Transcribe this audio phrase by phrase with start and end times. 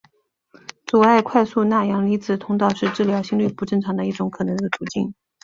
[0.87, 5.13] 阻碍快速钠阳离子通道是治疗心律不正常的一种可能的途径。